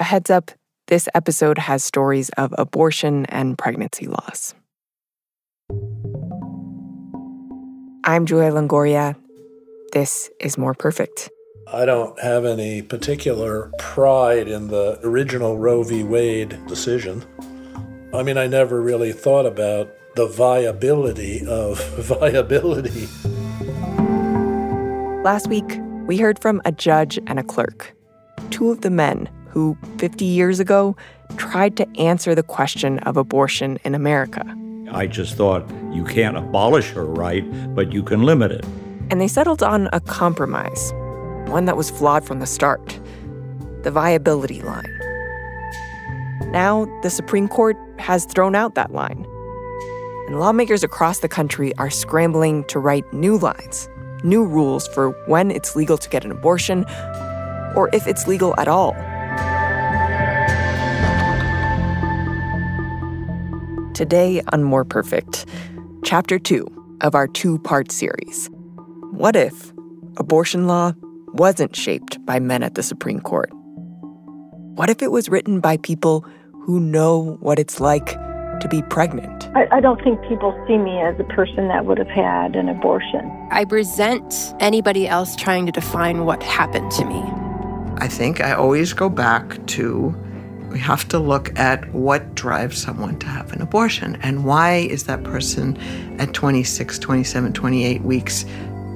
[0.00, 0.52] A heads up
[0.86, 4.54] this episode has stories of abortion and pregnancy loss.
[8.04, 9.16] I'm Julia Longoria.
[9.92, 11.30] This is More Perfect.
[11.72, 16.04] I don't have any particular pride in the original Roe v.
[16.04, 17.24] Wade decision.
[18.14, 23.08] I mean, I never really thought about the viability of viability.
[25.24, 27.96] Last week, we heard from a judge and a clerk,
[28.50, 30.96] two of the men who, 50 years ago,
[31.36, 34.44] tried to answer the question of abortion in America.
[34.90, 37.44] I just thought you can't abolish her right,
[37.74, 38.64] but you can limit it.
[39.10, 40.92] And they settled on a compromise,
[41.46, 42.98] one that was flawed from the start
[43.82, 44.92] the viability line.
[46.50, 49.24] Now, the Supreme Court has thrown out that line.
[50.26, 53.88] And lawmakers across the country are scrambling to write new lines,
[54.24, 56.84] new rules for when it's legal to get an abortion,
[57.76, 58.94] or if it's legal at all.
[63.98, 65.44] Today on More Perfect,
[66.04, 68.48] Chapter 2 of our two part series.
[69.10, 69.72] What if
[70.18, 70.92] abortion law
[71.32, 73.50] wasn't shaped by men at the Supreme Court?
[74.76, 76.24] What if it was written by people
[76.62, 78.12] who know what it's like
[78.60, 79.48] to be pregnant?
[79.56, 82.68] I, I, don't think people see me as a person that would have had an
[82.68, 83.48] abortion.
[83.50, 87.20] I resent anybody else trying to define what happened to me.
[87.96, 90.14] I think I always go back to
[90.70, 95.04] we have to look at what drives someone to have an abortion and why is
[95.04, 95.76] that person
[96.20, 98.44] at 26, 27, 28 weeks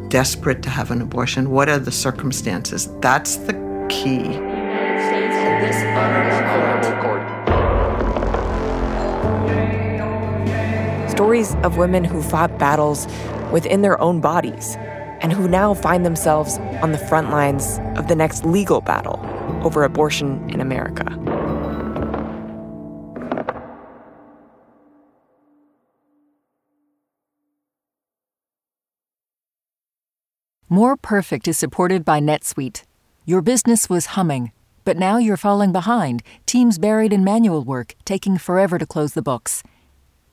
[0.09, 1.51] desperate to have an abortion?
[1.51, 2.89] What are the circumstances?
[3.01, 3.55] That's the
[3.89, 4.25] key.
[11.11, 13.07] Stories of women who fought battles
[13.51, 14.77] within their own bodies
[15.23, 19.21] and who now find themselves on the front lines of the next legal battle
[19.65, 21.07] over abortion in America.
[30.73, 32.85] More Perfect is supported by NetSuite.
[33.27, 34.53] Your business was humming,
[34.87, 39.21] but now you're falling behind, teams buried in manual work, taking forever to close the
[39.21, 39.63] books.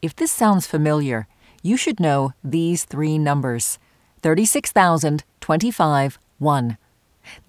[0.02, 1.28] If this sounds familiar,
[1.62, 3.80] you should know these three numbers
[4.22, 6.78] 36,000, 25, 1.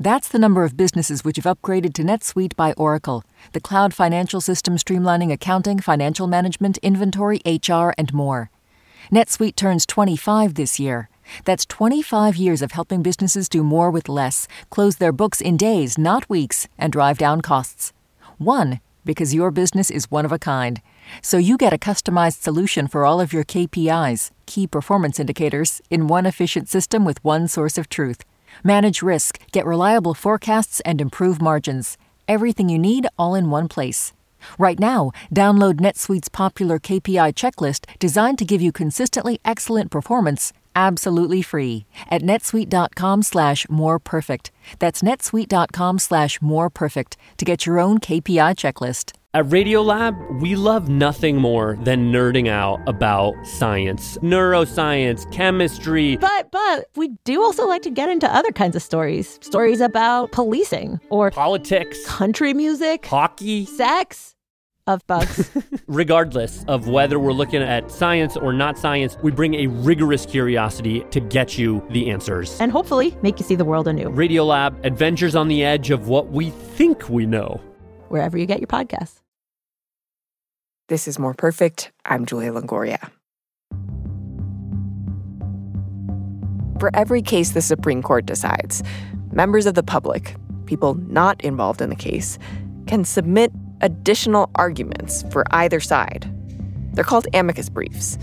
[0.00, 3.22] That's the number of businesses which have upgraded to NetSuite by Oracle,
[3.52, 8.50] the cloud financial system streamlining accounting, financial management, inventory, HR, and more.
[9.12, 11.08] NetSuite turns 25 this year.
[11.44, 15.98] That's 25 years of helping businesses do more with less, close their books in days,
[15.98, 17.92] not weeks, and drive down costs.
[18.38, 20.80] One, because your business is one of a kind.
[21.22, 26.06] So you get a customized solution for all of your KPIs, key performance indicators, in
[26.06, 28.24] one efficient system with one source of truth.
[28.62, 31.96] Manage risk, get reliable forecasts, and improve margins.
[32.28, 34.12] Everything you need all in one place.
[34.58, 41.42] Right now, download NetSuite's popular KPI checklist designed to give you consistently excellent performance absolutely
[41.42, 44.50] free at netsuite.com slash more perfect.
[44.78, 49.12] That's netsuite.com slash more perfect to get your own KPI checklist.
[49.32, 56.16] At Radiolab, we love nothing more than nerding out about science, neuroscience, chemistry.
[56.16, 59.38] But but we do also like to get into other kinds of stories.
[59.40, 64.34] Stories about policing or politics, country music, hockey, sex
[64.94, 65.50] of bugs.
[65.86, 71.04] Regardless of whether we're looking at science or not science, we bring a rigorous curiosity
[71.10, 72.60] to get you the answers.
[72.60, 74.10] And hopefully make you see the world anew.
[74.10, 77.60] Radiolab, adventures on the edge of what we think we know.
[78.08, 79.20] Wherever you get your podcasts.
[80.88, 81.92] This is More Perfect.
[82.04, 83.10] I'm Julia Longoria.
[86.80, 88.82] For every case the Supreme Court decides,
[89.30, 90.34] members of the public,
[90.64, 92.38] people not involved in the case,
[92.86, 96.30] can submit additional arguments for either side.
[96.92, 98.18] They're called amicus briefs.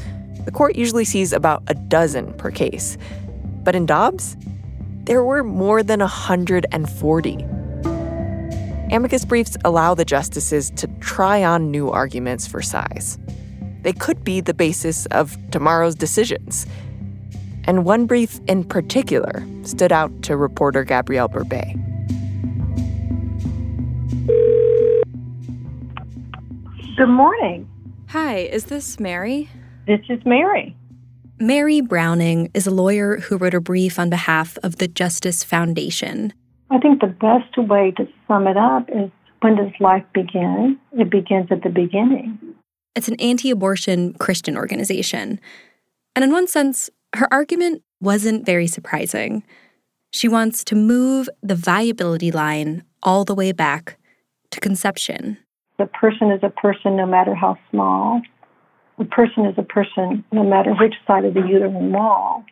[0.45, 2.97] The court usually sees about a dozen per case.
[3.63, 4.37] But in Dobbs,
[5.03, 7.45] there were more than 140.
[8.89, 13.17] Amicus briefs allow the justices to try on new arguments for size.
[13.81, 16.65] They could be the basis of tomorrow's decisions.
[17.65, 21.75] And one brief in particular stood out to reporter Gabrielle Berbey.
[26.97, 27.69] Good morning.
[28.07, 29.47] Hi, is this Mary?
[29.85, 30.75] This is Mary.
[31.37, 36.33] Mary Browning is a lawyer who wrote a brief on behalf of the Justice Foundation.
[36.71, 39.11] I think the best way to sum it up is
[39.41, 40.79] when does life begin?
[40.93, 42.39] It begins at the beginning.
[42.95, 45.39] It's an anti abortion Christian organization.
[46.15, 49.43] And in one sense, her argument wasn't very surprising.
[50.09, 53.99] She wants to move the viability line all the way back
[54.49, 55.37] to conception.
[55.77, 58.21] The person is a person no matter how small.
[58.99, 62.43] A person is a person no matter which side of the uterine wall.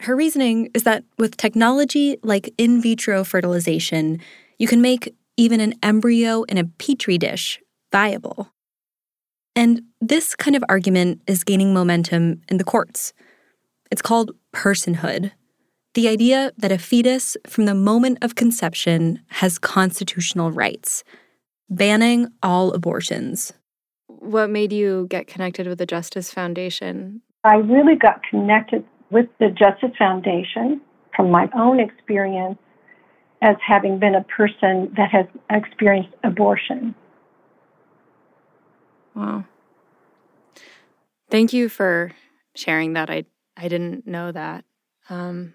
[0.00, 4.20] Her reasoning is that with technology like in vitro fertilization,
[4.58, 7.60] you can make even an embryo in a petri dish
[7.90, 8.52] viable.
[9.54, 13.12] And this kind of argument is gaining momentum in the courts.
[13.90, 15.32] It's called personhood
[15.94, 21.04] the idea that a fetus from the moment of conception has constitutional rights,
[21.72, 23.52] banning all abortions.
[24.06, 27.22] What made you get connected with the Justice Foundation?
[27.44, 30.80] I really got connected with the Justice Foundation
[31.16, 32.58] from my own experience
[33.40, 36.94] as having been a person that has experienced abortion.
[39.14, 39.44] Wow.
[41.30, 42.12] Thank you for
[42.54, 43.10] sharing that.
[43.10, 43.24] I
[43.56, 44.64] I didn't know that.
[45.10, 45.54] Um,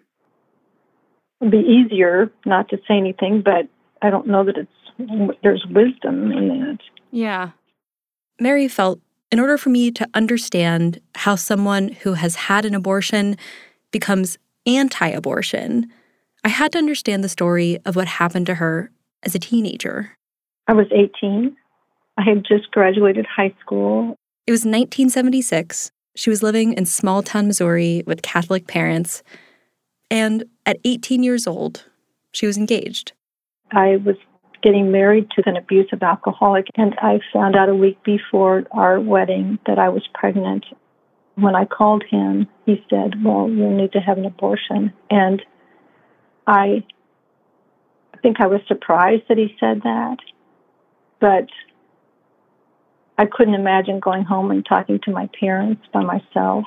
[1.42, 3.68] It'd be easier not to say anything, but
[4.02, 4.72] I don't know that it's
[5.44, 6.80] there's wisdom in that.
[7.12, 7.52] Yeah.
[8.40, 9.00] Mary felt
[9.32, 13.38] in order for me to understand how someone who has had an abortion
[13.92, 15.92] becomes anti abortion,
[16.44, 18.92] I had to understand the story of what happened to her
[19.24, 20.14] as a teenager.
[20.68, 21.56] I was 18.
[22.18, 24.16] I had just graduated high school.
[24.46, 25.92] It was 1976.
[26.16, 29.24] She was living in small town Missouri with Catholic parents.
[30.10, 31.86] And at 18 years old,
[32.32, 33.12] she was engaged.
[33.72, 34.16] I was
[34.62, 39.60] getting married to an abusive alcoholic, and I found out a week before our wedding
[39.68, 40.66] that I was pregnant.
[41.36, 44.94] When I called him, he said, Well, you'll need to have an abortion.
[45.10, 45.42] And
[46.46, 46.84] I,
[48.14, 50.18] I think I was surprised that he said that,
[51.20, 51.48] but
[53.18, 56.66] I couldn't imagine going home and talking to my parents by myself.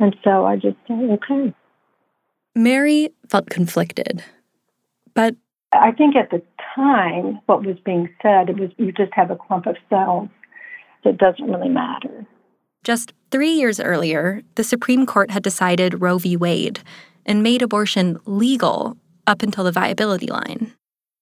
[0.00, 1.54] And so I just said, okay.
[2.54, 4.24] Mary felt conflicted,
[5.14, 5.36] but
[5.80, 6.42] I think at the
[6.74, 10.28] time, what was being said, it was you just have a clump of cells.
[11.02, 12.26] So it doesn't really matter.
[12.84, 16.36] Just three years earlier, the Supreme Court had decided Roe v.
[16.36, 16.80] Wade
[17.26, 18.96] and made abortion legal
[19.26, 20.72] up until the viability line.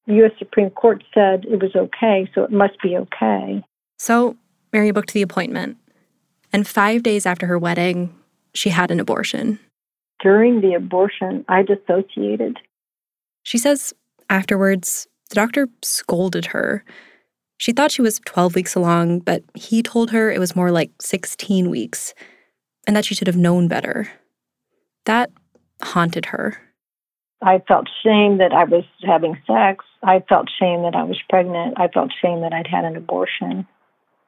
[0.06, 0.32] The U.S.
[0.38, 3.64] Supreme Court said it was okay, so it must be okay.
[3.98, 4.36] So
[4.72, 5.78] Mary booked the appointment.
[6.52, 8.14] And five days after her wedding,
[8.54, 9.58] she had an abortion.
[10.20, 12.58] During the abortion, I dissociated.
[13.42, 13.92] She says
[14.30, 16.84] afterwards, the doctor scolded her.
[17.58, 20.90] She thought she was 12 weeks along, but he told her it was more like
[21.00, 22.14] 16 weeks
[22.86, 24.08] and that she should have known better.
[25.04, 25.30] That
[25.82, 26.58] haunted her.
[27.42, 29.84] I felt shame that I was having sex.
[30.02, 31.74] I felt shame that I was pregnant.
[31.78, 33.66] I felt shame that I'd had an abortion.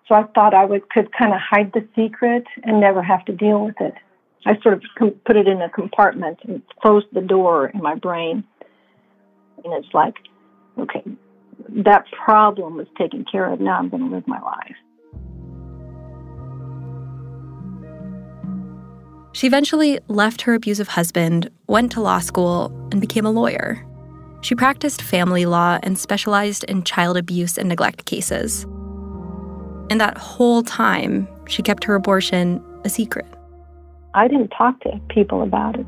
[0.07, 3.33] So I thought I would could kind of hide the secret and never have to
[3.33, 3.95] deal with it.
[4.47, 4.83] I sort of
[5.25, 8.45] put it in a compartment and closed the door in my brain.
[9.65, 10.15] And it's like,
[10.79, 11.03] okay,
[11.85, 13.61] that problem was taken care of.
[13.61, 14.77] Now I'm going to live my life.
[19.33, 23.85] She eventually left her abusive husband, went to law school, and became a lawyer.
[24.41, 28.65] She practiced family law and specialized in child abuse and neglect cases.
[29.91, 33.27] And that whole time, she kept her abortion a secret.
[34.15, 35.87] I didn't talk to people about it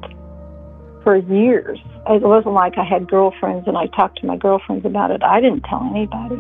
[1.03, 1.79] for years.
[2.09, 5.23] It wasn't like I had girlfriends and I talked to my girlfriends about it.
[5.23, 6.37] I didn't tell anybody.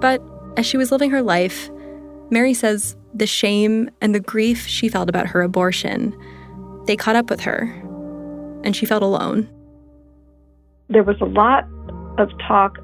[0.00, 0.22] But
[0.56, 1.70] as she was living her life,
[2.30, 6.16] Mary says the shame and the grief she felt about her abortion,
[6.86, 7.62] they caught up with her,
[8.64, 9.48] and she felt alone.
[10.88, 11.64] There was a lot
[12.18, 12.78] of talk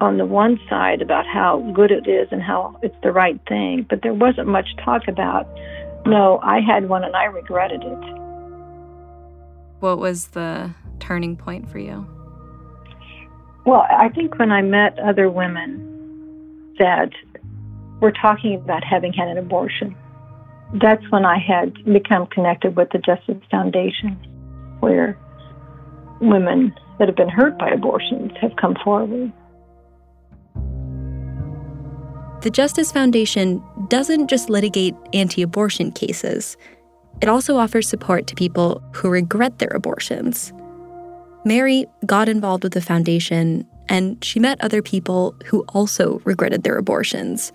[0.00, 3.86] on the one side about how good it is and how it's the right thing,
[3.88, 5.46] but there wasn't much talk about
[6.06, 8.27] no, I had one and I regretted it.
[9.80, 12.06] What was the turning point for you?
[13.64, 17.10] Well, I think when I met other women that
[18.00, 19.94] were talking about having had an abortion,
[20.80, 24.14] that's when I had become connected with the Justice Foundation,
[24.80, 25.18] where
[26.20, 29.32] women that have been hurt by abortions have come forward.
[32.42, 36.56] The Justice Foundation doesn't just litigate anti abortion cases,
[37.20, 40.52] it also offers support to people who regret their abortions.
[41.44, 46.76] Mary got involved with the foundation and she met other people who also regretted their
[46.76, 47.52] abortions.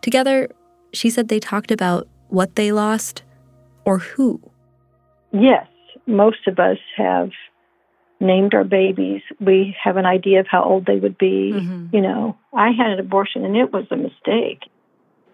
[0.00, 0.48] Together,
[0.92, 3.22] she said they talked about what they lost
[3.84, 4.40] or who.
[5.32, 5.66] Yes,
[6.06, 7.30] most of us have
[8.20, 9.20] named our babies.
[9.40, 11.52] We have an idea of how old they would be.
[11.54, 11.94] Mm-hmm.
[11.94, 14.62] You know, I had an abortion and it was a mistake.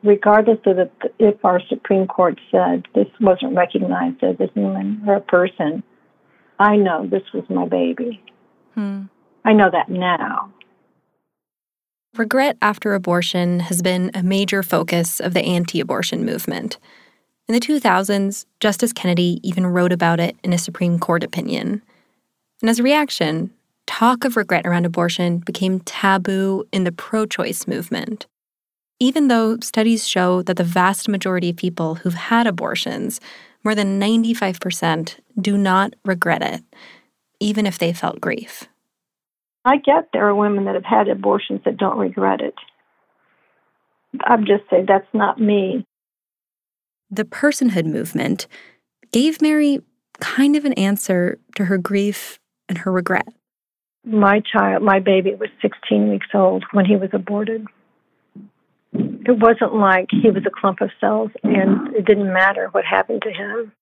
[0.03, 5.17] Regardless of the, if our Supreme Court said this wasn't recognized as a human or
[5.17, 5.83] a person,
[6.59, 8.23] I know this was my baby.
[8.75, 9.05] Hmm.
[9.45, 10.53] I know that now.
[12.17, 16.79] Regret after abortion has been a major focus of the anti abortion movement.
[17.49, 21.83] In the 2000s, Justice Kennedy even wrote about it in a Supreme Court opinion.
[22.61, 23.53] And as a reaction,
[23.87, 28.27] talk of regret around abortion became taboo in the pro choice movement.
[29.01, 33.21] Even though studies show that the vast majority of people who've had abortions,
[33.63, 36.63] more than 95%, do not regret it,
[37.39, 38.65] even if they felt grief.
[39.65, 42.55] I get there are women that have had abortions that don't regret it.
[44.25, 45.85] I'm just saying that's not me.
[47.11, 48.47] The personhood movement
[49.13, 49.81] gave Mary
[50.21, 52.39] kind of an answer to her grief
[52.69, 53.29] and her regret.
[54.05, 57.67] My child, my baby, was 16 weeks old when he was aborted.
[58.93, 63.23] It wasn't like he was a clump of cells and it didn't matter what happened
[63.23, 63.73] to him.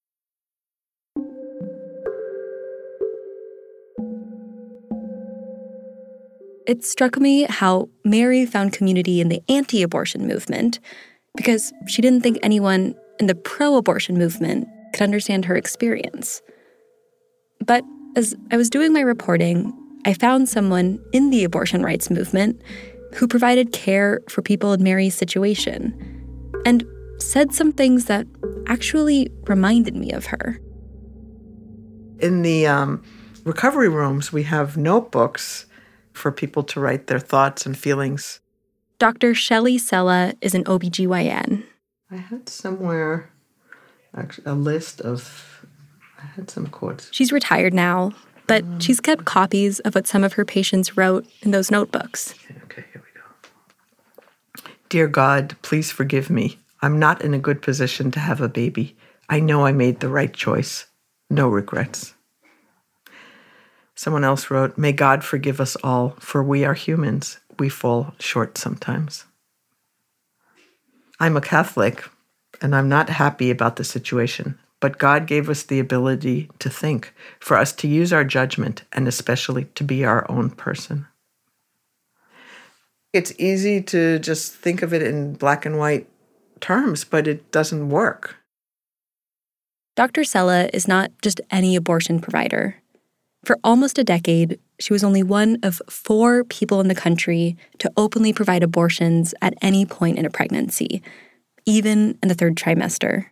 [6.67, 10.81] It struck me how Mary found community in the anti abortion movement
[11.37, 16.43] because she didn't think anyone in the pro abortion movement could understand her experience.
[17.65, 17.85] But
[18.17, 19.73] as I was doing my reporting,
[20.05, 22.61] I found someone in the abortion rights movement
[23.17, 25.95] who provided care for people in Mary's situation
[26.65, 26.85] and
[27.19, 28.27] said some things that
[28.67, 30.61] actually reminded me of her.
[32.19, 33.03] In the um,
[33.45, 35.67] recovery rooms, we have notebooks
[36.13, 38.41] for people to write their thoughts and feelings.
[38.99, 39.35] Dr.
[39.35, 41.65] Shelly Sella is an OBGYN.
[42.11, 43.31] I had somewhere
[44.15, 45.67] actually a list of
[46.19, 47.09] I had some quotes.
[47.13, 48.13] She's retired now,
[48.47, 52.35] but um, she's kept copies of what some of her patients wrote in those notebooks.
[52.51, 52.96] Okay, okay, here we go.
[54.89, 56.61] Dear God, please forgive me.
[56.81, 58.97] I'm not in a good position to have a baby.
[59.29, 60.87] I know I made the right choice.
[61.29, 62.15] No regrets.
[63.97, 67.41] Someone else wrote, May God forgive us all, for we are humans.
[67.59, 69.25] We fall short sometimes.
[71.19, 72.05] I'm a Catholic,
[72.61, 77.13] and I'm not happy about the situation, but God gave us the ability to think,
[77.41, 81.07] for us to use our judgment, and especially to be our own person.
[83.17, 86.07] It's easy to just think of it in black and white
[86.61, 88.37] terms, but it doesn't work.
[89.97, 90.23] Dr.
[90.23, 92.77] Sella is not just any abortion provider.
[93.43, 97.91] For almost a decade, she was only one of four people in the country to
[97.97, 101.03] openly provide abortions at any point in a pregnancy,
[101.65, 103.31] even in the third trimester.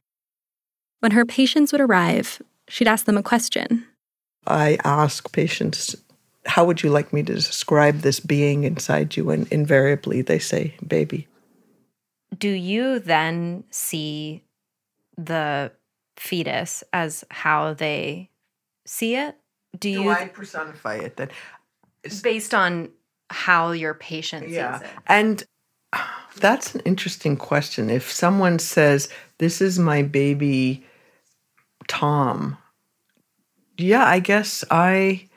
[1.01, 3.87] When her patients would arrive, she'd ask them a question.
[4.47, 5.95] I ask patients,
[6.47, 9.31] How would you like me to describe this being inside you?
[9.31, 11.27] And invariably they say, Baby.
[12.37, 14.43] Do you then see
[15.17, 15.73] the
[16.17, 18.31] fetus as how they
[18.87, 19.37] see it?
[19.79, 21.31] do you do I personify it then?
[22.23, 22.91] based on
[23.31, 24.79] how your patient yeah.
[24.79, 24.95] sees it?
[25.07, 25.45] And
[26.37, 27.91] that's an interesting question.
[27.91, 29.09] If someone says,
[29.39, 30.85] This is my baby
[31.89, 32.57] Tom,
[33.77, 35.29] yeah, I guess I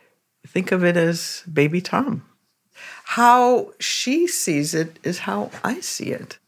[0.58, 2.26] think of it as baby Tom.
[3.04, 6.40] How she sees it is how I see it.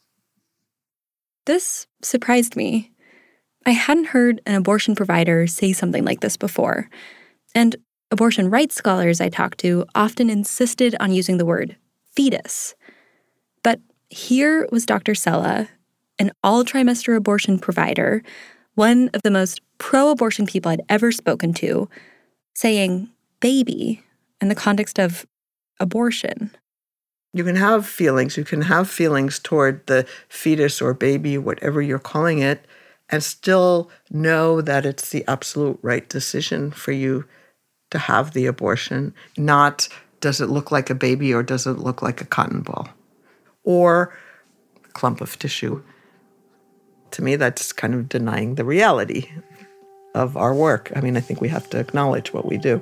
[1.46, 2.92] This surprised me.
[3.68, 6.90] I hadn't heard an abortion provider say something like this before.
[7.54, 7.76] And
[8.10, 11.78] abortion rights scholars I talked to often insisted on using the word
[12.12, 12.74] fetus.
[13.64, 15.14] But here was Dr.
[15.14, 15.70] Sella,
[16.18, 18.24] an all trimester abortion provider,
[18.74, 21.88] one of the most pro abortion people I'd ever spoken to,
[22.56, 24.04] saying baby
[24.42, 25.26] in the context of
[25.80, 26.52] abortion.
[27.34, 28.38] You can have feelings.
[28.38, 32.66] You can have feelings toward the fetus or baby, whatever you're calling it,
[33.10, 37.26] and still know that it's the absolute right decision for you
[37.92, 39.88] to have the abortion, not
[40.22, 42.90] does it look like a baby or does it look like a cotton ball
[43.64, 44.14] or
[44.84, 45.82] a clump of tissue.
[47.12, 49.30] To me, that's kind of denying the reality
[50.14, 50.92] of our work.
[50.96, 52.82] I mean, I think we have to acknowledge what we do.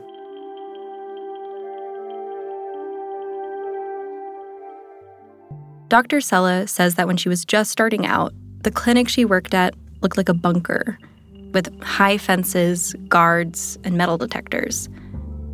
[5.89, 6.19] Dr.
[6.19, 10.17] Sella says that when she was just starting out, the clinic she worked at looked
[10.17, 10.99] like a bunker
[11.53, 14.89] with high fences, guards, and metal detectors.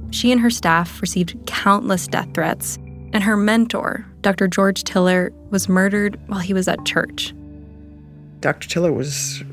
[0.09, 2.77] She and her staff received countless death threats,
[3.13, 4.47] and her mentor, Dr.
[4.47, 7.31] George Tiller, was murdered while he was at church.
[8.39, 8.67] Dr.
[8.67, 9.43] Tiller was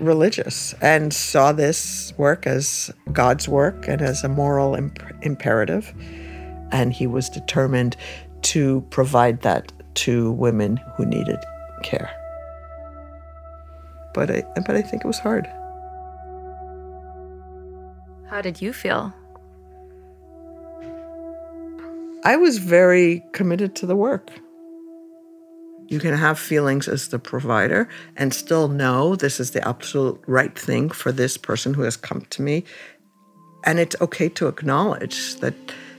[0.00, 5.94] religious and saw this work as God's work and as a moral imp- imperative.
[6.72, 7.96] And he was determined
[8.42, 9.72] to provide that
[10.04, 11.44] to women who needed
[11.82, 12.10] care.
[14.14, 15.46] But I, but I think it was hard.
[18.28, 19.12] How did you feel?
[22.24, 24.30] I was very committed to the work.
[25.88, 30.56] You can have feelings as the provider and still know this is the absolute right
[30.56, 32.64] thing for this person who has come to me.
[33.64, 35.54] And it's okay to acknowledge that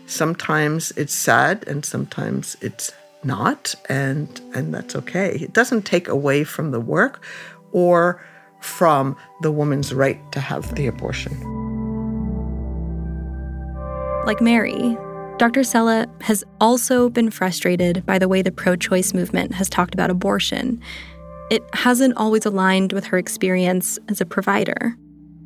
[0.06, 2.92] sometimes it's sad and sometimes it's
[3.24, 5.38] not and and that's okay.
[5.42, 7.24] It doesn't take away from the work
[7.72, 8.24] or
[8.62, 11.34] from the woman's right to have the abortion.
[14.26, 14.98] Like Mary,
[15.38, 15.64] Dr.
[15.64, 20.10] Sella has also been frustrated by the way the pro choice movement has talked about
[20.10, 20.82] abortion.
[21.50, 24.96] It hasn't always aligned with her experience as a provider.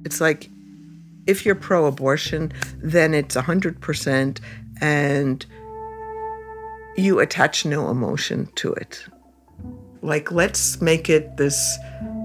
[0.03, 0.49] It's like
[1.27, 4.39] if you're pro abortion, then it's 100%
[4.81, 5.45] and
[6.97, 9.05] you attach no emotion to it.
[10.01, 11.77] Like, let's make it this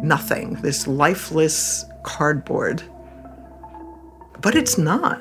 [0.03, 2.83] nothing, this lifeless cardboard.
[4.41, 5.21] But it's not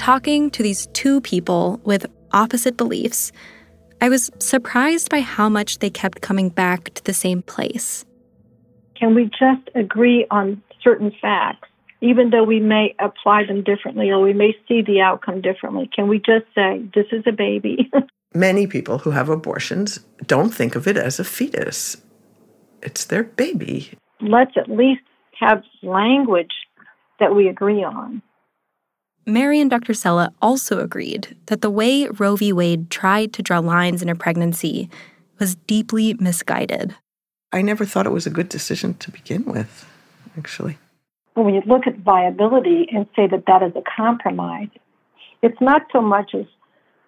[0.00, 3.30] talking to these two people with opposite beliefs,
[4.00, 8.04] I was surprised by how much they kept coming back to the same place.
[8.98, 11.68] Can we just agree on certain facts,
[12.00, 15.88] even though we may apply them differently or we may see the outcome differently?
[15.94, 17.90] Can we just say, this is a baby?
[18.34, 21.96] Many people who have abortions don't think of it as a fetus,
[22.82, 23.92] it's their baby.
[24.20, 25.02] Let's at least
[25.38, 26.52] have language
[27.18, 28.22] that we agree on.
[29.26, 29.94] Mary and Dr.
[29.94, 32.52] Sella also agreed that the way Roe v.
[32.52, 34.88] Wade tried to draw lines in a pregnancy
[35.38, 36.94] was deeply misguided.
[37.52, 39.86] I never thought it was a good decision to begin with,
[40.38, 40.78] actually.
[41.34, 44.68] When you look at viability and say that that is a compromise,
[45.42, 46.46] it's not so much as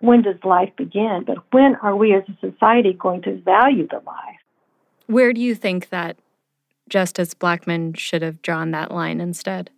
[0.00, 4.02] when does life begin, but when are we as a society going to value the
[4.06, 4.40] life?
[5.06, 6.16] Where do you think that
[6.88, 9.70] Justice Blackmun should have drawn that line instead?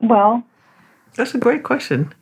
[0.00, 0.42] Well,
[1.14, 2.12] that's a great question.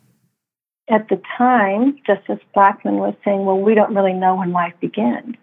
[0.89, 5.35] At the time, Justice Blackmun was saying, well, we don't really know when life begins.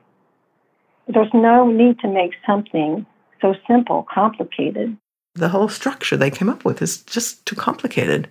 [1.09, 3.07] There's no need to make something
[3.41, 4.97] so simple complicated.
[5.35, 8.29] The whole structure they came up with is just too complicated.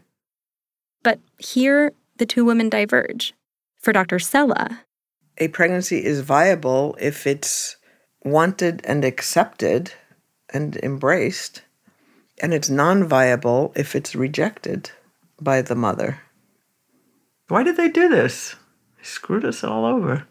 [1.04, 3.34] But here, the two women diverge.
[3.80, 4.20] For Dr.
[4.20, 4.82] Sella,
[5.38, 7.78] a pregnancy is viable if it's
[8.24, 9.93] wanted and accepted
[10.50, 11.62] and embraced,
[12.41, 14.91] and it's non viable if it's rejected
[15.39, 16.22] by the mother.
[17.48, 18.56] Why did they do this?
[18.98, 20.28] They screwed us all over.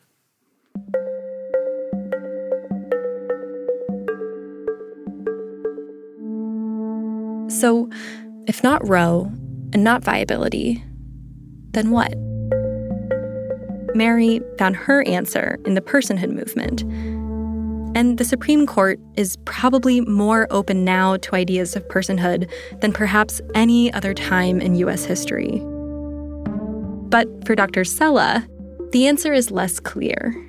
[7.66, 7.90] So,
[8.46, 9.24] if not Roe
[9.72, 10.84] and not viability,
[11.72, 12.14] then what?
[13.96, 16.82] Mary found her answer in the personhood movement.
[17.96, 22.48] And the Supreme Court is probably more open now to ideas of personhood
[22.82, 25.60] than perhaps any other time in US history.
[27.10, 27.82] But for Dr.
[27.82, 28.46] Sella,
[28.92, 30.40] the answer is less clear.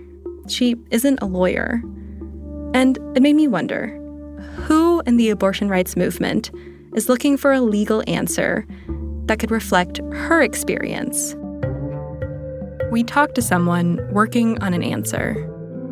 [0.50, 1.82] She isn't a lawyer.
[2.76, 3.88] And it made me wonder
[4.68, 6.52] who in the abortion rights movement
[6.96, 8.66] is looking for a legal answer
[9.26, 11.36] that could reflect her experience?
[12.92, 15.44] We talked to someone working on an answer.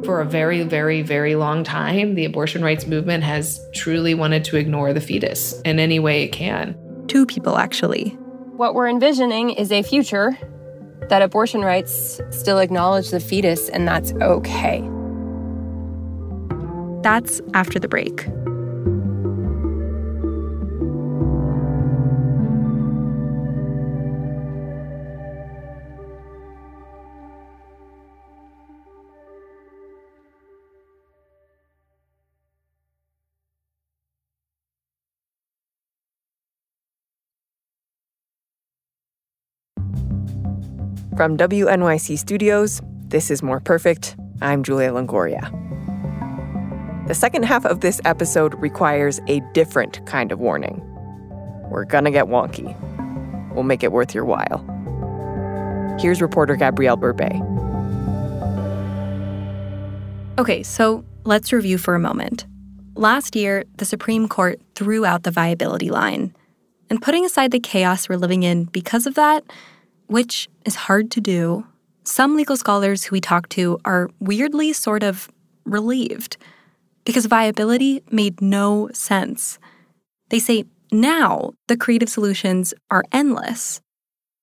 [0.05, 4.57] For a very, very, very long time, the abortion rights movement has truly wanted to
[4.57, 6.77] ignore the fetus in any way it can.
[7.07, 8.09] Two people, actually.
[8.55, 10.37] What we're envisioning is a future
[11.09, 14.81] that abortion rights still acknowledge the fetus, and that's okay.
[17.03, 18.27] That's after the break.
[41.15, 44.17] From WNYC Studios, this is More Perfect.
[44.41, 45.49] I'm Julia Longoria.
[47.07, 50.81] The second half of this episode requires a different kind of warning.
[51.69, 52.75] We're gonna get wonky.
[53.53, 54.65] We'll make it worth your while.
[56.01, 57.39] Here's reporter Gabrielle Berbey.
[60.37, 62.45] Okay, so let's review for a moment.
[62.95, 66.35] Last year, the Supreme Court threw out the viability line.
[66.89, 69.45] And putting aside the chaos we're living in because of that,
[70.07, 71.65] which is hard to do,
[72.03, 75.29] some legal scholars who we talk to are weirdly sort of
[75.65, 76.37] relieved
[77.03, 79.59] because viability made no sense.
[80.29, 83.81] They say now the creative solutions are endless.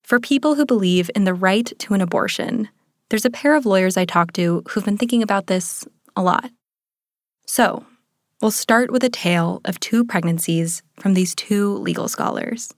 [0.03, 2.69] For people who believe in the right to an abortion,
[3.09, 5.85] there's a pair of lawyers I talked to who've been thinking about this
[6.17, 6.51] a lot.
[7.47, 7.85] So,
[8.41, 12.73] we'll start with a tale of two pregnancies from these two legal scholars.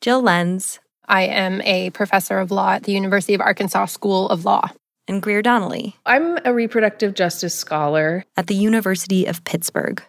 [0.00, 4.44] Jill Lens I am a professor of law at the University of Arkansas School of
[4.44, 4.70] Law.
[5.06, 5.94] and Greer Donley.
[6.06, 10.02] I'm a reproductive justice scholar at the University of Pittsburgh.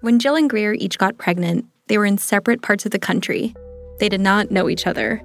[0.00, 3.54] When Jill and Greer each got pregnant, they were in separate parts of the country.
[4.00, 5.20] They did not know each other.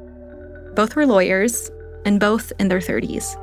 [0.75, 1.71] Both were lawyers,
[2.05, 3.37] and both in their 30s.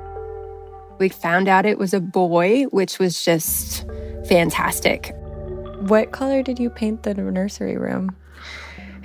[0.99, 3.87] We found out it was a boy, which was just
[4.29, 5.15] fantastic.
[5.81, 8.15] What color did you paint the nursery room?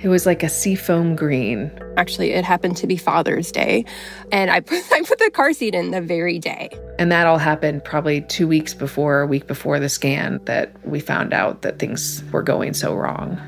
[0.04, 1.70] It was like a seafoam green.
[1.96, 3.86] Actually, it happened to be Father's Day,
[4.30, 6.68] and I put, I put the car seat in the very day.
[6.98, 11.00] And that all happened probably two weeks before, a week before the scan, that we
[11.00, 13.40] found out that things were going so wrong.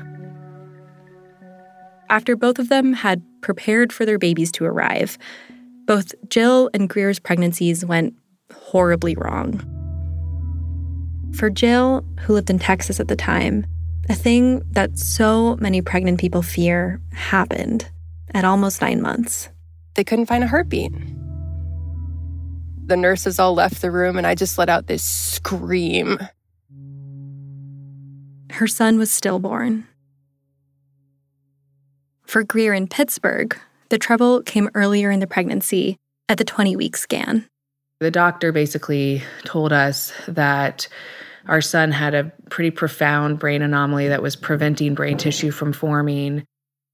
[2.09, 5.19] After both of them had prepared for their babies to arrive,
[5.85, 8.15] both Jill and Greer's pregnancies went
[8.51, 9.61] horribly wrong.
[11.35, 13.67] For Jill, who lived in Texas at the time,
[14.09, 17.89] a thing that so many pregnant people fear happened
[18.33, 19.49] at almost nine months.
[19.95, 20.93] They couldn't find a heartbeat.
[22.85, 26.19] The nurses all left the room, and I just let out this scream.
[28.51, 29.85] Her son was stillborn.
[32.25, 33.57] For Greer in Pittsburgh,
[33.89, 35.97] the trouble came earlier in the pregnancy
[36.29, 37.47] at the 20 week scan.
[37.99, 40.87] The doctor basically told us that
[41.47, 46.45] our son had a pretty profound brain anomaly that was preventing brain tissue from forming.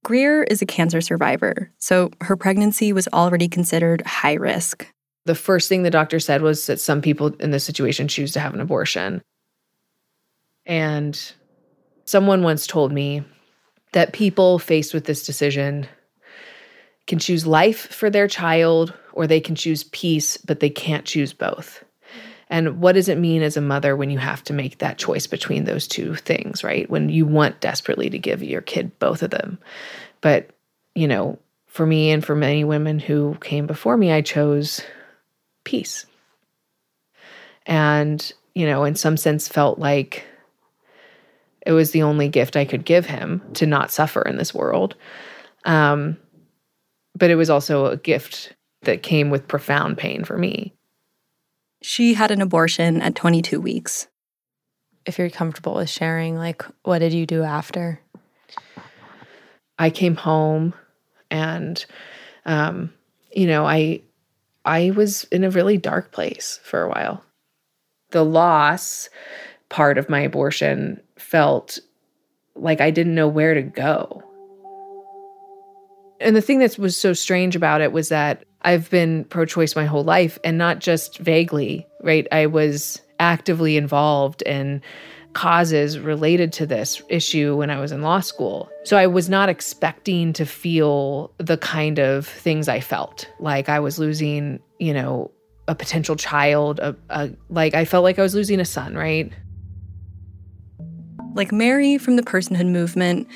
[0.04, 4.88] Greer is a cancer survivor, so her pregnancy was already considered high risk.
[5.26, 8.40] The first thing the doctor said was that some people in this situation choose to
[8.40, 9.22] have an abortion.
[10.66, 11.20] And
[12.06, 13.24] someone once told me
[13.94, 15.88] that people faced with this decision
[17.08, 21.34] can choose life for their child or they can choose peace, but they can't choose
[21.34, 21.84] both.
[22.54, 25.26] And what does it mean as a mother when you have to make that choice
[25.26, 26.88] between those two things, right?
[26.88, 29.58] When you want desperately to give your kid both of them.
[30.22, 30.52] But,
[30.94, 34.82] you know, for me and for many women who came before me, I chose
[35.64, 36.06] peace.
[37.66, 40.24] And, you know, in some sense felt like
[41.66, 44.94] it was the only gift I could give him to not suffer in this world.
[45.66, 46.18] Um,
[47.16, 50.76] but it was also a gift that came with profound pain for me.
[51.84, 54.08] She had an abortion at 22 weeks.
[55.06, 58.00] If you're comfortable with sharing, like, what did you do after?
[59.78, 60.74] I came home
[61.30, 61.86] and,
[62.46, 62.94] um,
[63.36, 64.02] you know, I,
[64.64, 67.22] I was in a really dark place for a while.
[68.12, 69.10] The loss
[69.68, 71.80] part of my abortion felt
[72.56, 74.24] like I didn't know where to go.
[76.24, 79.76] And the thing that was so strange about it was that I've been pro choice
[79.76, 82.28] my whole life and not just vaguely, right?
[82.32, 84.82] I was actively involved in
[85.34, 88.70] causes related to this issue when I was in law school.
[88.84, 93.28] So I was not expecting to feel the kind of things I felt.
[93.40, 95.32] Like I was losing, you know,
[95.68, 99.32] a potential child, a, a, like I felt like I was losing a son, right?
[101.34, 103.28] Like Mary from the personhood movement,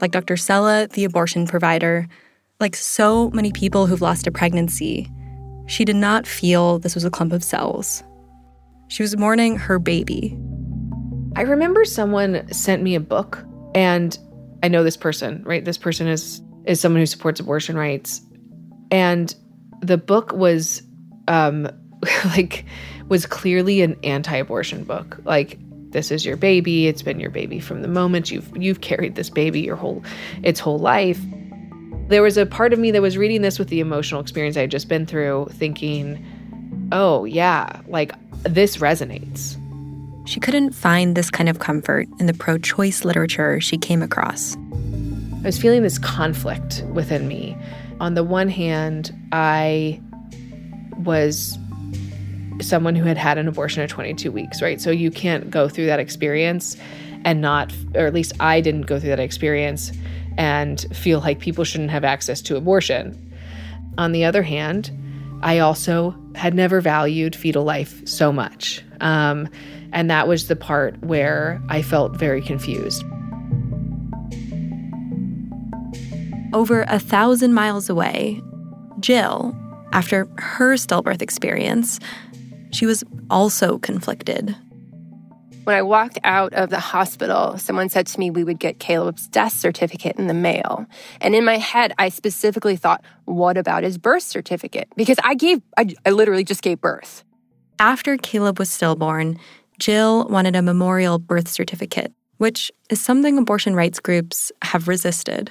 [0.00, 0.36] like Dr.
[0.36, 2.08] Sella, the abortion provider,
[2.60, 5.10] like so many people who've lost a pregnancy,
[5.66, 8.02] she did not feel this was a clump of cells.
[8.88, 10.38] She was mourning her baby.
[11.34, 14.16] I remember someone sent me a book, and
[14.62, 15.64] I know this person, right?
[15.64, 18.22] This person is is someone who supports abortion rights,
[18.90, 19.34] and
[19.82, 20.82] the book was,
[21.28, 21.68] um,
[22.24, 22.64] like,
[23.08, 25.18] was clearly an anti-abortion book.
[25.24, 25.58] Like,
[25.90, 26.88] this is your baby.
[26.88, 30.02] It's been your baby from the moment you've you've carried this baby your whole
[30.42, 31.20] its whole life.
[32.08, 34.60] There was a part of me that was reading this with the emotional experience I
[34.60, 36.24] had just been through, thinking,
[36.92, 38.12] oh, yeah, like
[38.44, 39.56] this resonates.
[40.28, 44.56] She couldn't find this kind of comfort in the pro choice literature she came across.
[44.56, 47.56] I was feeling this conflict within me.
[48.00, 50.00] On the one hand, I
[50.98, 51.58] was
[52.60, 54.80] someone who had had an abortion at 22 weeks, right?
[54.80, 56.76] So you can't go through that experience
[57.24, 59.92] and not, or at least I didn't go through that experience
[60.38, 63.34] and feel like people shouldn't have access to abortion.
[63.98, 64.90] On the other hand,
[65.42, 68.84] I also had never valued fetal life so much.
[69.00, 69.48] Um,
[69.92, 73.04] and that was the part where I felt very confused.
[76.52, 78.42] Over a thousand miles away,
[79.00, 79.56] Jill,
[79.92, 82.00] after her stillbirth experience,
[82.72, 84.56] she was also conflicted.
[85.66, 89.26] When I walked out of the hospital, someone said to me we would get Caleb's
[89.26, 90.86] death certificate in the mail.
[91.20, 94.86] And in my head, I specifically thought, what about his birth certificate?
[94.94, 97.24] Because I gave, I, I literally just gave birth.
[97.80, 99.40] After Caleb was stillborn,
[99.80, 105.50] Jill wanted a memorial birth certificate, which is something abortion rights groups have resisted.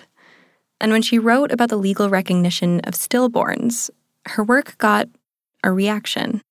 [0.80, 3.90] And when she wrote about the legal recognition of stillborns,
[4.28, 5.10] her work got
[5.62, 6.42] a reaction.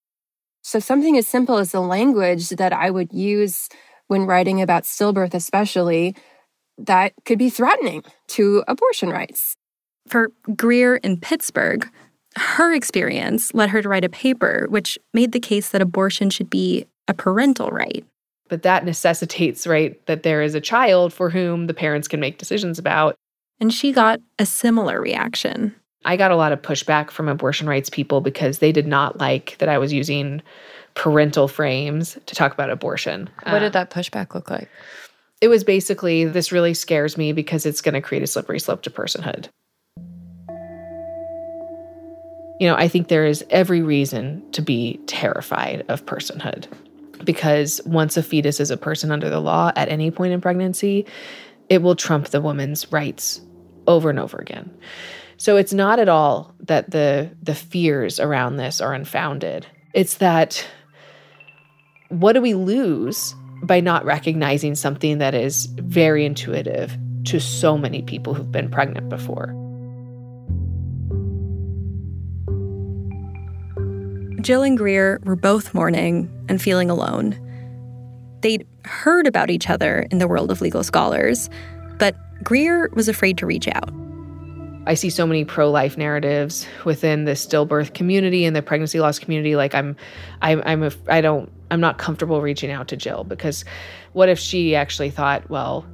[0.66, 3.68] So, something as simple as the language that I would use
[4.06, 6.16] when writing about stillbirth, especially,
[6.78, 9.56] that could be threatening to abortion rights.
[10.08, 11.86] For Greer in Pittsburgh,
[12.36, 16.48] her experience led her to write a paper which made the case that abortion should
[16.48, 18.02] be a parental right.
[18.48, 22.38] But that necessitates, right, that there is a child for whom the parents can make
[22.38, 23.16] decisions about.
[23.60, 25.74] And she got a similar reaction.
[26.04, 29.56] I got a lot of pushback from abortion rights people because they did not like
[29.58, 30.42] that I was using
[30.94, 33.30] parental frames to talk about abortion.
[33.44, 34.68] What did uh, that pushback look like?
[35.40, 38.82] It was basically this really scares me because it's going to create a slippery slope
[38.82, 39.48] to personhood.
[42.60, 46.66] You know, I think there is every reason to be terrified of personhood
[47.24, 51.06] because once a fetus is a person under the law at any point in pregnancy,
[51.68, 53.40] it will trump the woman's rights
[53.86, 54.70] over and over again.
[55.36, 59.66] So it's not at all that the the fears around this are unfounded.
[59.92, 60.66] It's that
[62.08, 68.02] what do we lose by not recognizing something that is very intuitive to so many
[68.02, 69.54] people who've been pregnant before?
[74.42, 77.40] Jill and Greer were both mourning and feeling alone.
[78.42, 81.48] They'd heard about each other in the world of legal scholars,
[81.98, 84.03] but Greer was afraid to reach out.
[84.86, 89.56] I see so many pro-life narratives within the stillbirth community and the pregnancy loss community.
[89.56, 89.96] Like I'm,
[90.42, 93.64] I'm, I'm, a, I don't, I'm not comfortable reaching out to Jill because
[94.12, 95.86] what if she actually thought, well,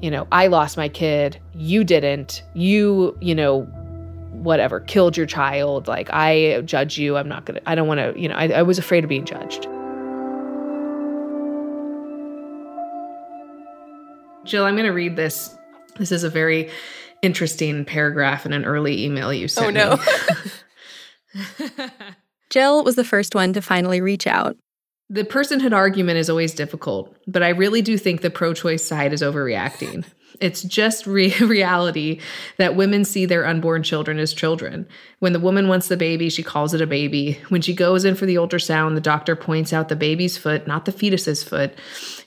[0.00, 3.62] you know, I lost my kid, you didn't, you, you know,
[4.30, 5.88] whatever, killed your child.
[5.88, 7.16] Like I judge you.
[7.16, 7.60] I'm not gonna.
[7.66, 8.20] I don't want to.
[8.20, 9.68] You know, I, I was afraid of being judged.
[14.44, 15.56] Jill, I'm going to read this.
[15.98, 16.68] This is a very
[17.22, 19.66] interesting paragraph in an early email you sent.
[19.66, 19.98] Oh no.
[22.50, 24.56] Jill was the first one to finally reach out.
[25.08, 29.12] The personhood argument is always difficult, but I really do think the pro choice side
[29.12, 30.04] is overreacting.
[30.42, 32.20] It's just re- reality
[32.58, 34.86] that women see their unborn children as children.
[35.20, 37.38] When the woman wants the baby, she calls it a baby.
[37.48, 40.84] When she goes in for the ultrasound, the doctor points out the baby's foot, not
[40.84, 41.78] the fetus's foot.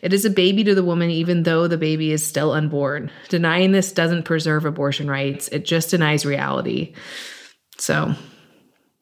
[0.02, 3.12] It is a baby to the woman, even though the baby is still unborn.
[3.30, 6.94] Denying this doesn't preserve abortion rights, it just denies reality.
[7.78, 8.16] So.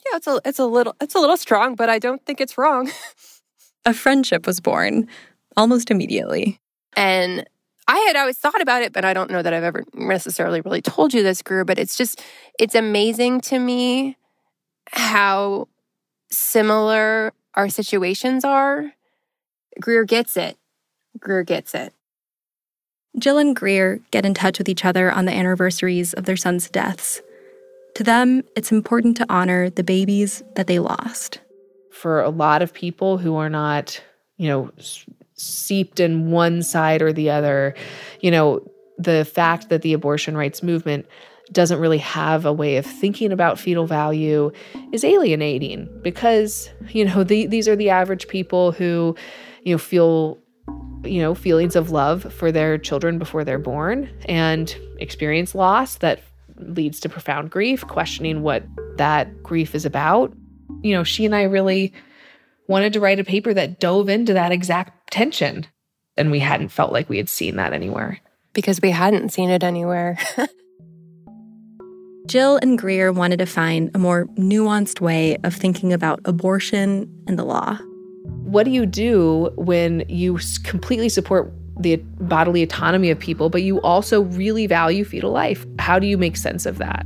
[0.05, 2.57] Yeah, it's a, it's a little it's a little strong, but I don't think it's
[2.57, 2.91] wrong.
[3.85, 5.07] a friendship was born
[5.55, 6.59] almost immediately.
[6.95, 7.45] And
[7.87, 10.81] I had always thought about it, but I don't know that I've ever necessarily really
[10.81, 11.65] told you this, Greer.
[11.65, 12.21] But it's just,
[12.59, 14.17] it's amazing to me
[14.91, 15.67] how
[16.29, 18.93] similar our situations are.
[19.79, 20.57] Greer gets it.
[21.19, 21.93] Greer gets it.
[23.17, 26.69] Jill and Greer get in touch with each other on the anniversaries of their sons'
[26.69, 27.21] deaths.
[27.95, 31.39] To them, it's important to honor the babies that they lost.
[31.91, 34.01] For a lot of people who are not,
[34.37, 34.71] you know,
[35.35, 37.75] seeped in one side or the other.
[38.21, 38.65] You know,
[38.97, 41.05] the fact that the abortion rights movement
[41.51, 44.51] doesn't really have a way of thinking about fetal value
[44.91, 49.15] is alienating because, you know, the, these are the average people who,
[49.63, 50.39] you know, feel
[51.03, 56.21] you know feelings of love for their children before they're born and experience loss that
[56.57, 58.63] leads to profound grief questioning what
[58.95, 60.33] that grief is about
[60.81, 61.91] you know she and i really
[62.67, 65.65] wanted to write a paper that dove into that exact tension.
[66.17, 68.19] And we hadn't felt like we had seen that anywhere.
[68.53, 70.17] Because we hadn't seen it anywhere.
[72.25, 77.37] Jill and Greer wanted to find a more nuanced way of thinking about abortion and
[77.37, 77.77] the law.
[78.23, 83.81] What do you do when you completely support the bodily autonomy of people, but you
[83.81, 85.65] also really value fetal life?
[85.79, 87.05] How do you make sense of that?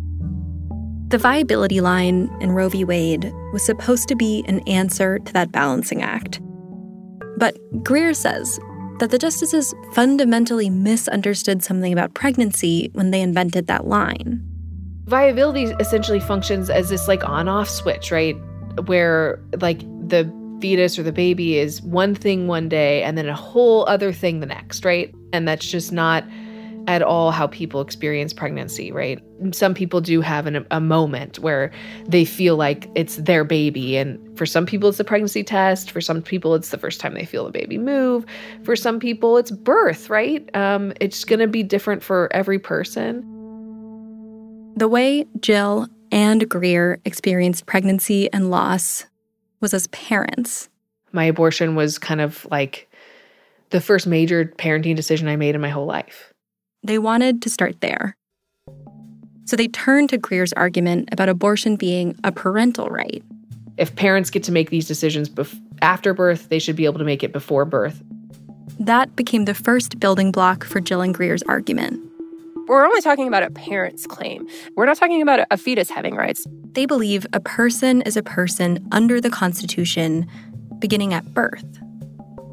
[1.10, 2.84] The viability line in Roe v.
[2.84, 6.42] Wade was supposed to be an answer to that balancing act.
[7.38, 8.60] But Greer says
[9.00, 14.44] that the justices fundamentally misunderstood something about pregnancy when they invented that line.
[15.06, 18.36] Viability essentially functions as this like on off switch, right?
[18.88, 23.36] Where like the fetus or the baby is one thing one day and then a
[23.36, 25.16] whole other thing the next, right?
[25.32, 26.26] And that's just not
[26.88, 29.22] at all how people experience pregnancy, right?
[29.52, 31.70] Some people do have an, a moment where
[32.08, 33.98] they feel like it's their baby.
[33.98, 35.92] And for some people, it's a pregnancy test.
[35.92, 38.26] For some people, it's the first time they feel the baby move.
[38.64, 40.50] For some people, it's birth, right?
[40.56, 43.22] Um, it's going to be different for every person.
[44.78, 49.06] The way Jill and Greer experienced pregnancy and loss
[49.60, 50.70] was as parents.
[51.12, 52.90] My abortion was kind of like
[53.72, 56.27] the first major parenting decision I made in my whole life.
[56.88, 58.16] They wanted to start there.
[59.44, 63.22] So they turned to Greer's argument about abortion being a parental right.
[63.76, 67.04] If parents get to make these decisions bef- after birth, they should be able to
[67.04, 68.02] make it before birth.
[68.80, 72.02] That became the first building block for Jill and Greer's argument.
[72.68, 74.48] We're only talking about a parent's claim.
[74.78, 76.48] We're not talking about a fetus having rights.
[76.72, 80.26] They believe a person is a person under the Constitution
[80.80, 81.66] beginning at birth.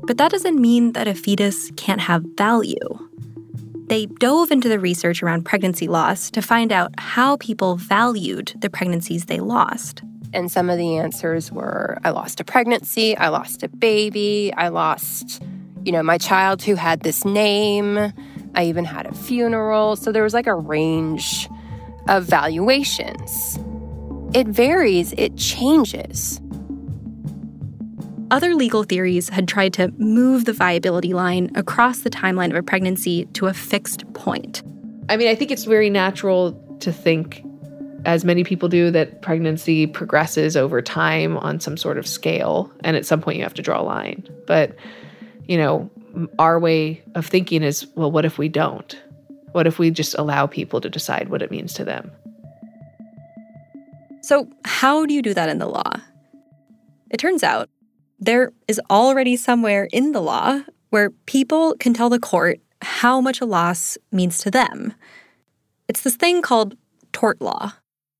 [0.09, 2.81] But that doesn't mean that a fetus can't have value.
[3.87, 8.70] They dove into the research around pregnancy loss to find out how people valued the
[8.70, 10.03] pregnancies they lost.
[10.33, 14.68] And some of the answers were I lost a pregnancy, I lost a baby, I
[14.68, 15.42] lost,
[15.85, 18.12] you know, my child who had this name.
[18.57, 19.97] I even had a funeral.
[19.97, 21.49] So there was like a range
[22.09, 23.59] of valuations.
[24.35, 26.40] It varies, it changes.
[28.30, 32.62] Other legal theories had tried to move the viability line across the timeline of a
[32.62, 34.62] pregnancy to a fixed point.
[35.08, 37.44] I mean, I think it's very natural to think,
[38.06, 42.72] as many people do, that pregnancy progresses over time on some sort of scale.
[42.82, 44.26] And at some point, you have to draw a line.
[44.46, 44.74] But,
[45.46, 45.90] you know,
[46.38, 49.00] our way of thinking is well, what if we don't?
[49.52, 52.10] What if we just allow people to decide what it means to them?
[54.22, 55.92] So, how do you do that in the law?
[57.10, 57.68] It turns out
[58.18, 63.40] there is already somewhere in the law where people can tell the court how much
[63.40, 64.94] a loss means to them.
[65.88, 66.77] It's this thing called
[67.12, 67.72] tort law.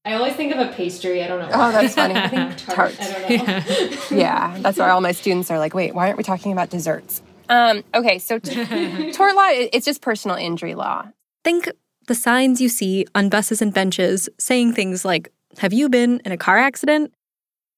[0.05, 1.23] I always think of a pastry.
[1.23, 1.49] I don't know.
[1.53, 2.15] Oh, that's funny.
[2.17, 2.95] I think tart.
[3.01, 3.99] I don't know.
[4.17, 7.23] yeah, that's why all my students are like, wait, why aren't we talking about desserts?
[7.49, 11.07] Um, okay, so t- tort law, it's just personal injury law.
[11.43, 11.71] Think
[12.07, 16.33] the signs you see on buses and benches saying things like, Have you been in
[16.33, 17.13] a car accident?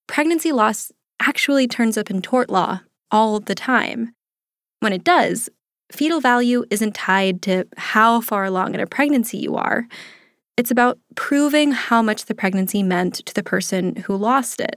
[0.06, 4.12] Pregnancy loss actually turns up in tort law all the time.
[4.80, 5.48] When it does,
[5.90, 9.86] fetal value isn't tied to how far along in a pregnancy you are.
[10.56, 14.76] It's about proving how much the pregnancy meant to the person who lost it.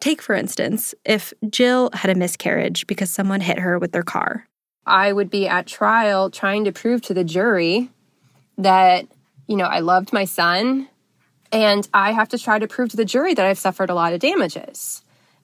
[0.00, 4.48] Take, for instance, if Jill had a miscarriage because someone hit her with their car.
[4.84, 7.88] I would be at trial trying to prove to the jury
[8.58, 9.06] that,
[9.46, 10.88] you know, I loved my son,
[11.52, 14.12] and I have to try to prove to the jury that I've suffered a lot
[14.12, 15.02] of damages.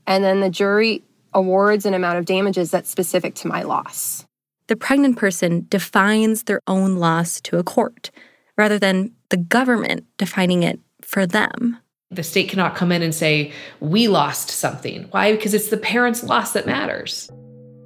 [0.08, 4.24] And then the jury awards an amount of damages that's specific to my loss.
[4.66, 8.10] The pregnant person defines their own loss to a court
[8.56, 11.76] rather than the government defining it for them.
[12.10, 15.04] The state cannot come in and say, we lost something.
[15.10, 15.32] Why?
[15.32, 17.30] Because it's the parent's loss that matters.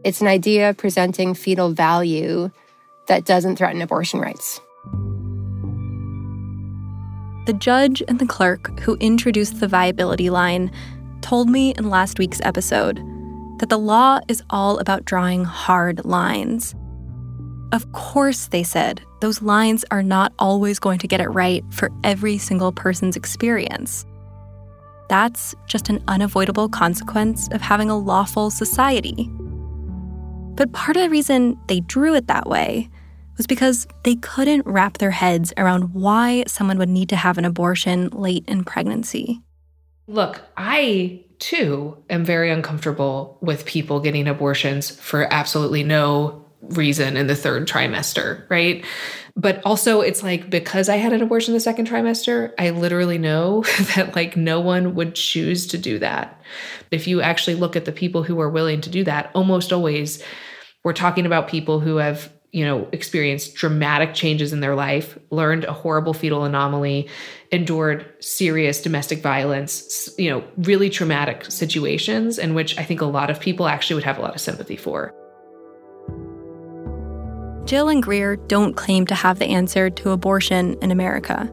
[0.04, 2.52] It's an idea of presenting fetal value
[3.08, 4.60] that doesn't threaten abortion rights.
[7.46, 10.70] The judge and the clerk who introduced the viability line
[11.22, 12.96] told me in last week's episode
[13.58, 16.74] that the law is all about drawing hard lines.
[17.72, 21.90] Of course, they said, those lines are not always going to get it right for
[22.04, 24.04] every single person's experience.
[25.08, 29.30] That's just an unavoidable consequence of having a lawful society.
[30.54, 32.90] But part of the reason they drew it that way
[33.36, 37.44] was because they couldn't wrap their heads around why someone would need to have an
[37.44, 39.40] abortion late in pregnancy.
[40.06, 47.26] Look, I too am very uncomfortable with people getting abortions for absolutely no reason in
[47.26, 48.84] the third trimester, right?
[49.34, 53.62] But also, it's like because I had an abortion the second trimester, I literally know
[53.96, 56.40] that like no one would choose to do that.
[56.90, 60.22] If you actually look at the people who are willing to do that, almost always
[60.84, 65.64] we're talking about people who have you know, experienced dramatic changes in their life, learned
[65.64, 67.08] a horrible fetal anomaly,
[67.50, 73.30] endured serious domestic violence, you know, really traumatic situations in which I think a lot
[73.30, 75.14] of people actually would have a lot of sympathy for.
[77.64, 81.50] Jill and Greer don't claim to have the answer to abortion in America.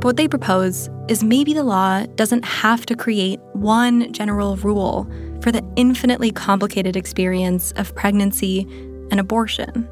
[0.00, 5.06] But what they propose is maybe the law doesn't have to create one general rule
[5.42, 8.66] for the infinitely complicated experience of pregnancy
[9.10, 9.88] and abortion.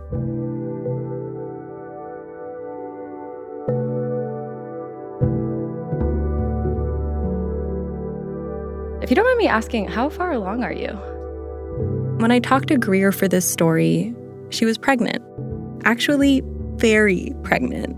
[9.03, 10.89] If you don't mind me asking, how far along are you?
[12.21, 14.15] When I talked to Greer for this story,
[14.49, 15.23] she was pregnant.
[15.85, 16.43] Actually,
[16.77, 17.95] very pregnant.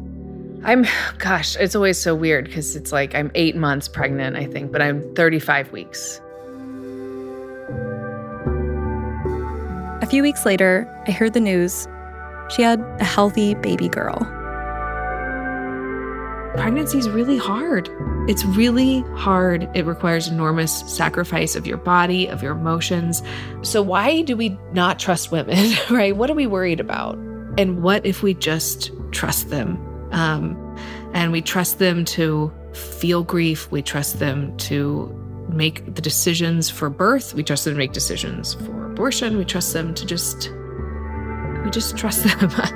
[0.64, 0.84] I'm,
[1.18, 4.82] gosh, it's always so weird because it's like I'm eight months pregnant, I think, but
[4.82, 6.20] I'm 35 weeks.
[10.02, 11.88] A few weeks later, I heard the news.
[12.50, 14.18] She had a healthy baby girl.
[16.56, 17.88] Pregnancy is really hard.
[18.28, 19.68] It's really hard.
[19.74, 23.22] It requires enormous sacrifice of your body, of your emotions.
[23.62, 26.16] So, why do we not trust women, right?
[26.16, 27.16] What are we worried about?
[27.58, 29.78] And what if we just trust them?
[30.12, 30.56] Um,
[31.14, 33.70] And we trust them to feel grief.
[33.70, 35.10] We trust them to
[35.50, 37.32] make the decisions for birth.
[37.34, 39.36] We trust them to make decisions for abortion.
[39.36, 40.50] We trust them to just,
[41.64, 42.50] we just trust them.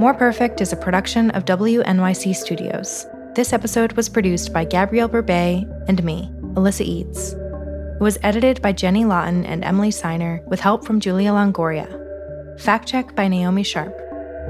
[0.00, 3.06] More Perfect is a production of WNYC Studios.
[3.34, 7.45] This episode was produced by Gabrielle Berbey and me, Alyssa Edes.
[7.96, 12.60] It was edited by Jenny Lawton and Emily Siner with help from Julia Longoria.
[12.60, 13.98] Fact check by Naomi Sharp.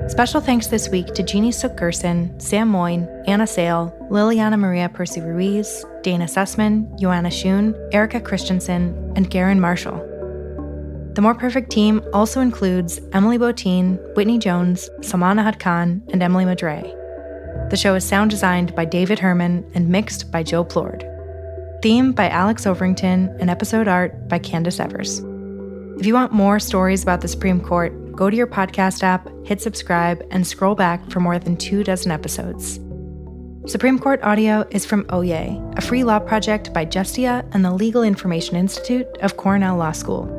[0.08, 5.20] Special thanks this week to Jeannie Suk Gersen, Sam Moyn, Anna Sale, Liliana Maria Percy
[5.20, 9.98] Ruiz, Dana Sussman, Joanna Schoon, Erica Christensen, and Garen Marshall.
[11.14, 16.44] The More Perfect team also includes Emily Botein, Whitney Jones, Salman Ahad Khan, and Emily
[16.44, 16.82] Madre.
[17.70, 21.15] The show is sound designed by David Herman and mixed by Joe Plourde.
[21.82, 25.18] Theme by Alex Overington and episode art by Candace Evers.
[25.98, 29.60] If you want more stories about the Supreme Court, go to your podcast app, hit
[29.60, 32.80] subscribe, and scroll back for more than two dozen episodes.
[33.70, 38.02] Supreme Court audio is from Oyez, a free law project by Justia and the Legal
[38.02, 40.32] Information Institute of Cornell Law School.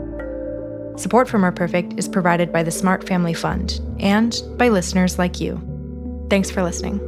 [0.97, 5.39] Support for More Perfect is provided by the Smart Family Fund and by listeners like
[5.39, 5.61] you.
[6.31, 6.99] Thanks for listening.